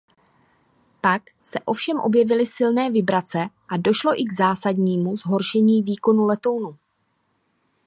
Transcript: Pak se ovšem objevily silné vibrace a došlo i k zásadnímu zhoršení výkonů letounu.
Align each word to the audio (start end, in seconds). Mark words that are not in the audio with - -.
Pak 1.01 1.21
se 1.43 1.59
ovšem 1.65 1.99
objevily 1.99 2.45
silné 2.45 2.91
vibrace 2.91 3.39
a 3.69 3.77
došlo 3.77 4.21
i 4.21 4.23
k 4.25 4.33
zásadnímu 4.37 5.17
zhoršení 5.17 5.83
výkonů 5.83 6.25
letounu. 6.25 6.77